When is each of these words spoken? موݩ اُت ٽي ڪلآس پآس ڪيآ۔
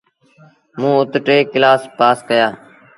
موݩ 0.79 0.95
اُت 0.99 1.13
ٽي 1.25 1.37
ڪلآس 1.51 1.81
پآس 1.97 2.17
ڪيآ۔ 2.29 2.47